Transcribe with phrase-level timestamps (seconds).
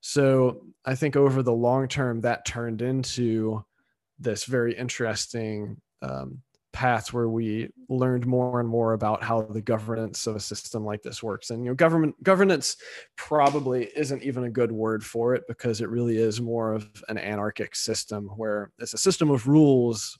[0.00, 3.64] So I think over the long term, that turned into
[4.18, 6.42] this very interesting um,
[6.72, 11.02] path where we learned more and more about how the governance of a system like
[11.02, 11.50] this works.
[11.50, 12.76] And you know government governance
[13.16, 17.18] probably isn't even a good word for it because it really is more of an
[17.18, 20.18] anarchic system where it's a system of rules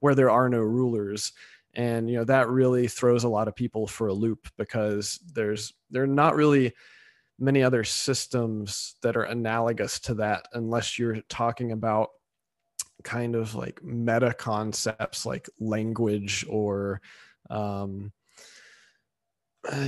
[0.00, 1.32] where there are no rulers.
[1.74, 5.72] And you know that really throws a lot of people for a loop because there's
[5.90, 6.72] they're not really
[7.42, 12.10] many other systems that are analogous to that unless you're talking about
[13.02, 17.00] kind of like meta concepts like language or
[17.50, 18.12] um,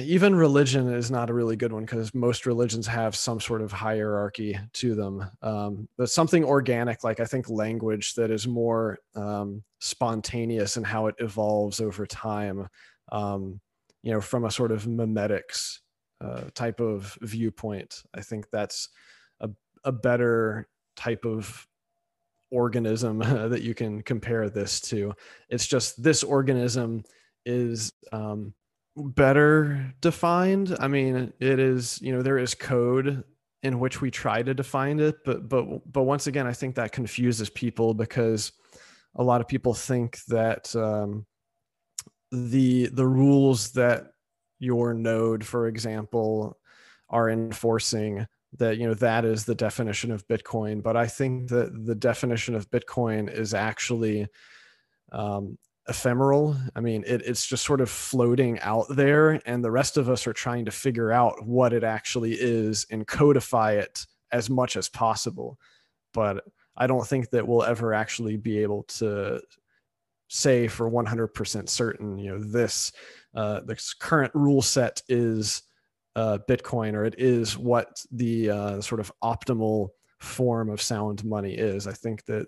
[0.00, 3.72] even religion is not a really good one because most religions have some sort of
[3.72, 5.24] hierarchy to them.
[5.42, 11.06] Um, but something organic, like I think language, that is more um, spontaneous in how
[11.06, 12.68] it evolves over time.
[13.10, 13.60] Um,
[14.02, 15.78] you know, from a sort of memetics
[16.24, 18.88] uh, type of viewpoint, I think that's
[19.40, 19.50] a,
[19.84, 21.66] a better type of
[22.50, 23.18] organism
[23.50, 25.14] that you can compare this to.
[25.48, 27.04] It's just this organism
[27.44, 28.54] is um,
[28.96, 30.76] better defined.
[30.80, 33.24] I mean, it is, you know, there is code
[33.62, 36.92] in which we try to define it, but but but once again, I think that
[36.92, 38.52] confuses people because
[39.16, 41.26] a lot of people think that um,
[42.30, 44.13] the the rules that
[44.58, 46.58] your node, for example,
[47.08, 48.26] are enforcing
[48.58, 50.82] that you know that is the definition of bitcoin.
[50.82, 54.26] But i think that the definition of bitcoin is actually
[55.12, 56.56] um, ephemeral.
[56.74, 60.26] I mean it, it's just sort of floating out there and the rest of us
[60.26, 64.88] are trying to figure out what it actually is and codify it as much as
[64.88, 65.58] possible.
[66.12, 66.44] But
[66.76, 69.40] i don't think that we'll ever actually be able to
[70.28, 72.92] say for 100% certain you know this
[73.34, 75.62] uh, this current rule set is
[76.16, 79.88] uh, Bitcoin, or it is what the uh, sort of optimal
[80.20, 81.86] form of sound money is.
[81.86, 82.46] I think that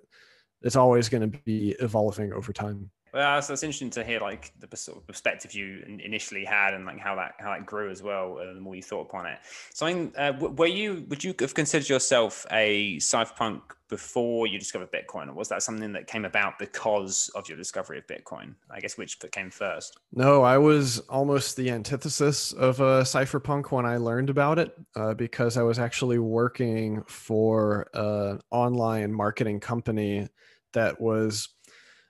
[0.62, 2.90] it's always going to be evolving over time.
[3.16, 6.98] So it's interesting to hear like the sort of perspective you initially had and like
[6.98, 8.38] how that how that grew as well.
[8.38, 9.38] Uh, the more you thought upon it.
[9.72, 14.90] So, I uh, were you would you have considered yourself a cypherpunk before you discovered
[14.90, 18.54] Bitcoin, or was that something that came about because of your discovery of Bitcoin?
[18.70, 19.96] I guess which came first?
[20.12, 25.14] No, I was almost the antithesis of a cypherpunk when I learned about it, uh,
[25.14, 30.28] because I was actually working for an online marketing company
[30.72, 31.48] that was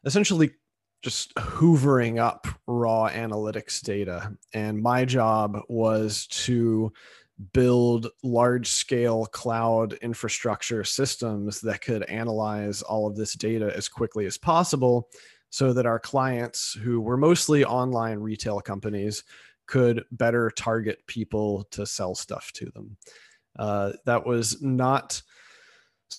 [0.04, 0.52] essentially
[1.06, 4.36] just hoovering up raw analytics data.
[4.52, 6.92] And my job was to
[7.52, 14.26] build large scale cloud infrastructure systems that could analyze all of this data as quickly
[14.26, 15.08] as possible
[15.48, 19.22] so that our clients, who were mostly online retail companies,
[19.66, 22.96] could better target people to sell stuff to them.
[23.56, 25.22] Uh, that was not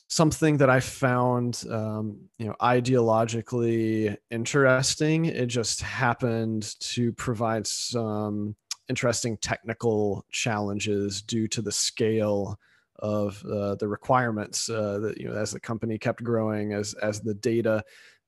[0.07, 5.25] something that I found, um, you know, ideologically interesting.
[5.25, 8.55] It just happened to provide some
[8.89, 12.59] interesting technical challenges due to the scale
[12.99, 17.21] of uh, the requirements uh, that you know as the company kept growing, as as
[17.21, 17.83] the data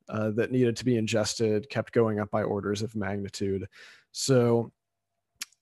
[0.09, 3.67] uh, that needed to be ingested kept going up by orders of magnitude.
[4.11, 4.71] So,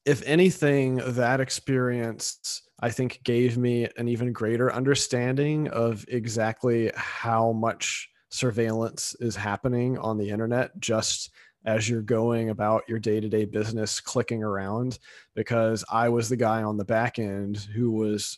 [0.08, 7.52] if anything, that experience I think gave me an even greater understanding of exactly how
[7.52, 11.32] much surveillance is happening on the internet just
[11.66, 15.00] as you're going about your day-to-day business clicking around
[15.34, 18.38] because I was the guy on the back end who was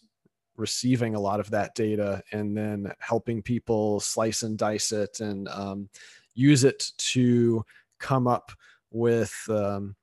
[0.58, 5.48] receiving a lot of that data and then helping people slice and dice it and
[5.50, 5.90] um,
[6.34, 7.64] use it to
[8.00, 8.52] come up
[8.92, 9.96] with um,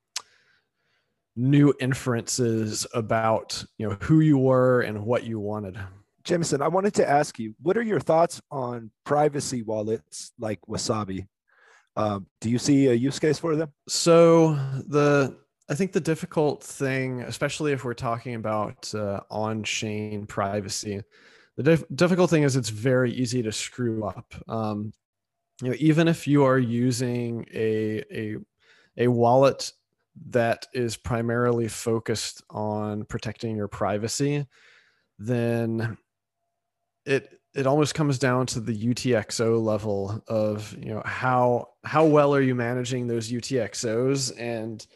[1.37, 5.79] new inferences about you know who you were and what you wanted.
[6.25, 11.29] Jameson, I wanted to ask you, what are your thoughts on privacy wallets like Wasabi?
[11.95, 13.73] Um, do you see a use case for them?
[13.89, 14.55] So
[14.89, 15.37] the
[15.69, 21.03] I think the difficult thing, especially if we're talking about uh, on-chain privacy,
[21.57, 24.35] the dif- difficult thing is it's very easy to screw up.
[24.49, 24.93] Um,
[25.63, 28.37] you know, even if you are using a a
[28.99, 29.73] a wallet
[30.31, 34.47] that is primarily focused on protecting your privacy,
[35.19, 35.97] then
[37.05, 42.35] it it almost comes down to the UTXO level of you know how how well
[42.35, 44.87] are you managing those UTXOs and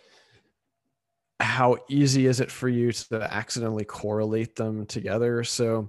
[1.40, 5.42] how easy is it for you to accidentally correlate them together.
[5.42, 5.88] So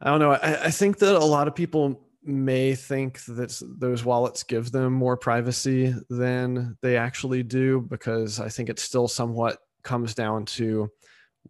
[0.00, 0.32] I don't know.
[0.32, 4.92] I, I think that a lot of people may think that those wallets give them
[4.92, 10.90] more privacy than they actually do because I think it still somewhat comes down to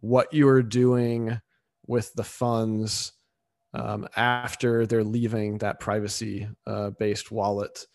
[0.01, 1.39] what you are doing
[1.85, 3.11] with the funds
[3.73, 7.85] um, after they're leaving that privacy uh, based wallet.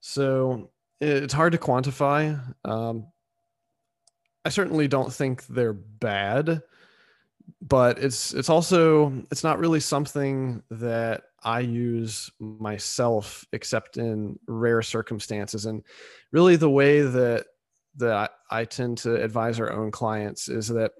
[0.00, 0.70] So
[1.00, 2.38] it's hard to quantify.
[2.64, 3.06] Um,
[4.44, 6.62] I certainly don't think they're bad,
[7.62, 14.82] but it's it's also it's not really something that I use myself except in rare
[14.82, 15.66] circumstances.
[15.66, 15.82] And
[16.32, 17.46] really the way that
[17.96, 20.92] that I tend to advise our own clients is that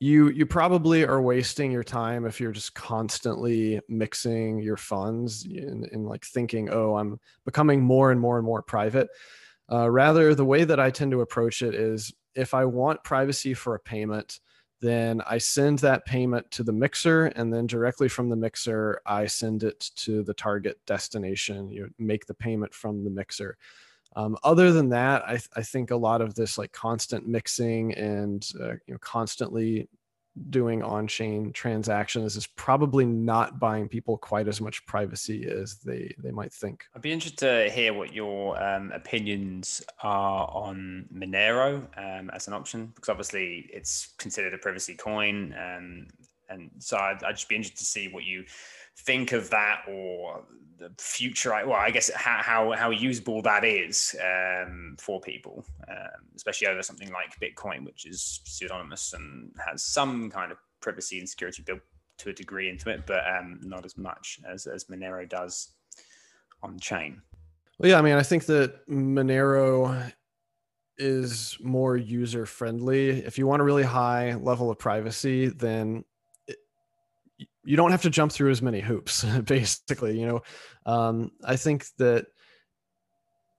[0.00, 6.04] you you probably are wasting your time if you're just constantly mixing your funds in
[6.04, 9.08] like thinking oh i'm becoming more and more and more private
[9.72, 13.54] uh, rather the way that i tend to approach it is if i want privacy
[13.54, 14.40] for a payment
[14.84, 19.26] then i send that payment to the mixer and then directly from the mixer i
[19.26, 23.56] send it to the target destination you make the payment from the mixer.
[24.16, 27.94] Um, other than that, I, th- I, think a lot of this like constant mixing
[27.94, 29.88] and uh, you know constantly
[30.50, 36.30] doing on-chain transactions is probably not buying people quite as much privacy as they they
[36.30, 36.84] might think.
[36.94, 42.54] I'd be interested to hear what your um, opinions are on Monero um, as an
[42.54, 46.08] option because obviously it's considered a privacy coin, um,
[46.48, 48.44] and so I'd, I'd just be interested to see what you
[48.96, 50.44] think of that or
[50.78, 56.22] the future well i guess how how, how usable that is um, for people um,
[56.34, 61.28] especially over something like bitcoin which is pseudonymous and has some kind of privacy and
[61.28, 61.80] security built
[62.18, 65.72] to a degree into it but um, not as much as, as monero does
[66.62, 67.20] on chain.
[67.78, 70.12] Well yeah i mean i think that monero
[70.96, 76.04] is more user friendly if you want a really high level of privacy then
[77.64, 80.42] you don't have to jump through as many hoops basically you know?
[80.86, 82.26] Um, i think that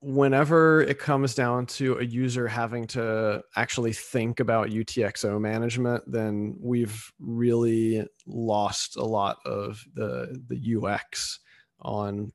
[0.01, 6.55] whenever it comes down to a user having to actually think about utxo management then
[6.59, 11.39] we've really lost a lot of the the ux
[11.81, 12.31] on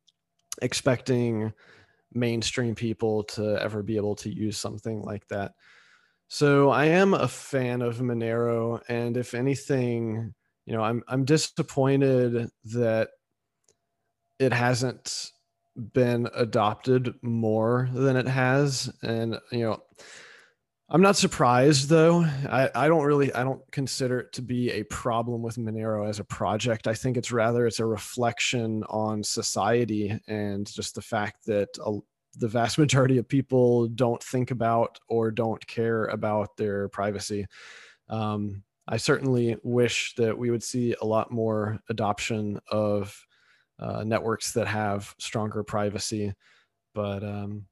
[0.63, 1.53] expecting
[2.13, 5.53] mainstream people to ever be able to use something like that.
[6.29, 10.35] So i am a fan of monero and if anything
[10.71, 13.09] you know, I'm I'm disappointed that
[14.39, 15.33] it hasn't
[15.75, 19.83] been adopted more than it has, and you know.
[20.93, 22.25] I'm not surprised though.
[22.49, 26.19] I, I don't really I don't consider it to be a problem with Monero as
[26.19, 26.89] a project.
[26.89, 32.01] I think it's rather it's a reflection on society and just the fact that a,
[32.35, 37.47] the vast majority of people don't think about or don't care about their privacy.
[38.09, 43.17] Um, I certainly wish that we would see a lot more adoption of
[43.79, 46.35] uh, networks that have stronger privacy.
[46.93, 47.67] But um,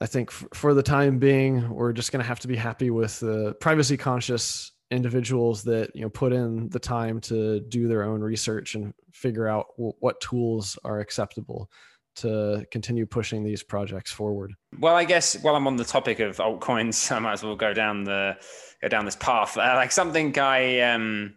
[0.00, 2.90] I think f- for the time being, we're just going to have to be happy
[2.90, 8.04] with the privacy conscious individuals that you know put in the time to do their
[8.04, 11.68] own research and figure out w- what tools are acceptable
[12.16, 14.54] to continue pushing these projects forward.
[14.78, 17.72] Well, I guess while I'm on the topic of altcoins, I might as well go
[17.72, 18.36] down the
[18.80, 19.56] go down this path.
[19.56, 21.34] Uh, like something I um,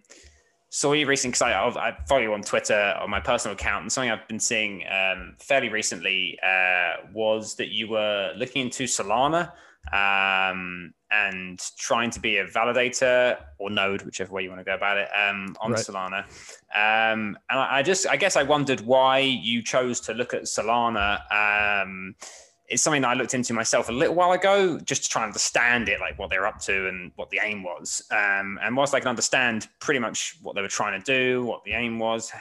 [0.69, 3.91] saw you recently because I, I, follow you on Twitter on my personal account, and
[3.91, 9.51] something I've been seeing um, fairly recently uh, was that you were looking into Solana
[9.93, 14.75] um, and trying to be a validator or node, whichever way you want to go
[14.75, 15.79] about it, um, on right.
[15.79, 16.23] Solana.
[16.73, 20.43] Um, and I, I, just, I guess, I wondered why you chose to look at
[20.43, 22.15] Solana um,
[22.67, 25.29] it's something that I looked into myself a little while ago, just to try and
[25.29, 28.03] understand it, like what they're up to and what the aim was.
[28.11, 31.63] Um, and whilst I can understand pretty much what they were trying to do, what
[31.63, 32.31] the aim was,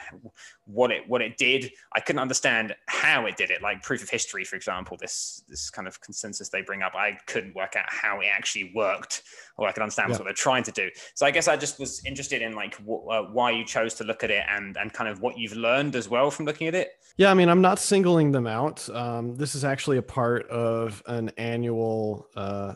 [0.65, 3.61] what it what it did, I couldn't understand how it did it.
[3.61, 7.17] Like proof of history, for example, this this kind of consensus they bring up, I
[7.27, 9.23] couldn't work out how it actually worked,
[9.57, 10.17] or I could understand yeah.
[10.17, 10.89] what they're trying to do.
[11.13, 14.03] So I guess I just was interested in like w- uh, why you chose to
[14.03, 16.73] look at it and and kind of what you've learned as well from looking at
[16.73, 16.93] it.
[17.17, 18.89] Yeah, I mean, I'm not singling them out.
[18.89, 22.73] Um, this is actually a part of an annual uh,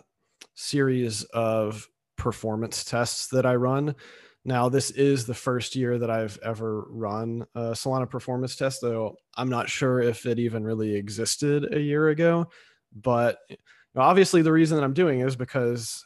[0.55, 3.96] series of performance tests that I run.
[4.43, 9.15] Now, this is the first year that I've ever run a Solana performance test, though
[9.38, 12.50] I'm not sure if it even really existed a year ago.
[12.93, 13.38] But
[13.96, 16.05] obviously, the reason that I'm doing is because,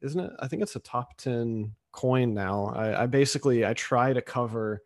[0.00, 0.32] isn't it?
[0.40, 2.72] I think it's a top 10 coin now.
[2.74, 4.80] I, I basically I try to cover,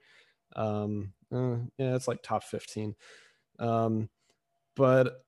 [0.57, 2.97] um, uh, yeah, it's like top 15.
[3.61, 4.09] Um,
[4.75, 5.26] but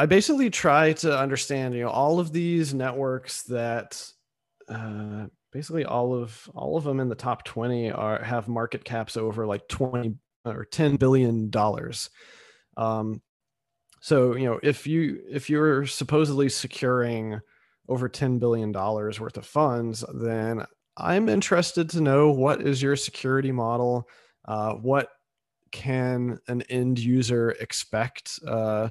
[0.00, 4.02] I basically try to understand, you know, all of these networks that
[4.66, 9.18] uh, basically all of all of them in the top 20 are have market caps
[9.18, 10.14] over like 20
[10.46, 12.08] or 10 billion dollars
[12.78, 13.20] um,
[14.00, 17.38] so you know if you if you're supposedly securing
[17.88, 20.64] over 10 billion dollars worth of funds then
[20.96, 24.08] I'm interested to know what is your security model?
[24.46, 25.08] Uh, what
[25.72, 28.90] can an end user expect uh,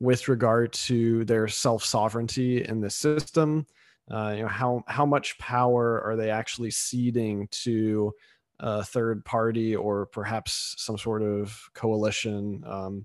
[0.00, 3.66] with regard to their self sovereignty in the system?
[4.10, 8.12] Uh, you know how how much power are they actually ceding to
[8.60, 12.62] a third party or perhaps some sort of coalition?
[12.66, 13.04] Um,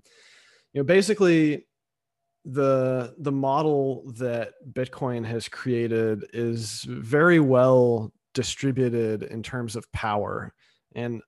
[0.72, 1.66] you know, basically,
[2.44, 10.54] the the model that Bitcoin has created is very well distributed in terms of power,
[10.94, 11.22] and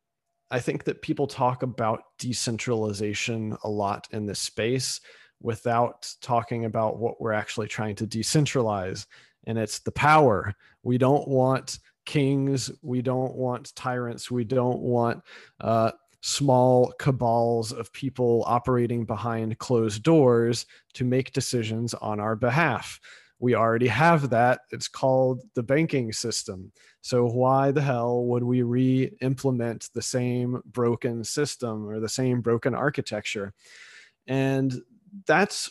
[0.50, 5.00] I think that people talk about decentralization a lot in this space
[5.40, 9.06] without talking about what we're actually trying to decentralize,
[9.44, 10.54] and it's the power.
[10.82, 12.70] We don't want kings.
[12.82, 14.30] We don't want tyrants.
[14.30, 15.22] We don't want
[15.60, 22.98] uh, small cabals of people operating behind closed doors to make decisions on our behalf.
[23.38, 24.60] We already have that.
[24.70, 26.72] It's called the banking system.
[27.02, 32.40] So, why the hell would we re implement the same broken system or the same
[32.40, 33.52] broken architecture?
[34.26, 34.74] And
[35.26, 35.70] that's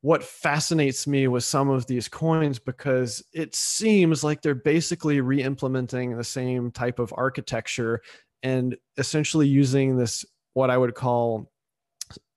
[0.00, 6.16] what fascinates me with some of these coins because it seems like they're basically re-implementing
[6.16, 8.02] the same type of architecture
[8.42, 11.50] and essentially using this what I would call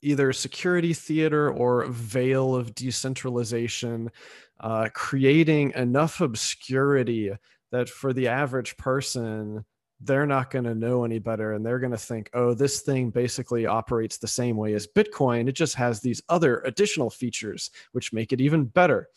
[0.01, 4.12] either security theater or veil of decentralization,
[4.60, 7.32] uh, creating enough obscurity
[7.72, 9.65] that for the average person,
[10.01, 13.10] they're not going to know any better and they're going to think, oh, this thing
[13.10, 15.48] basically operates the same way as Bitcoin.
[15.50, 19.10] It just has these other additional features which make it even better.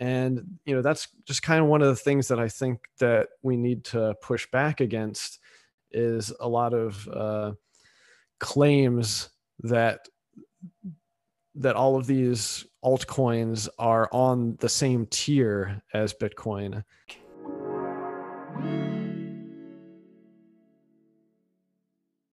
[0.00, 3.28] And you know that's just kind of one of the things that I think that
[3.42, 5.38] we need to push back against
[5.92, 7.52] is a lot of uh,
[8.38, 9.28] claims
[9.60, 10.08] that
[11.56, 16.82] that all of these altcoins are on the same tier as Bitcoin.